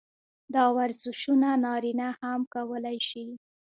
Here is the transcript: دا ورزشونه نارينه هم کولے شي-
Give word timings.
دا 0.53 0.65
ورزشونه 0.77 1.49
نارينه 1.63 2.07
هم 2.21 2.41
کولے 2.53 2.95
شي- 3.09 3.25